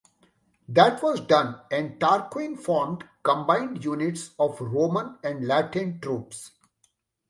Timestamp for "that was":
0.67-1.19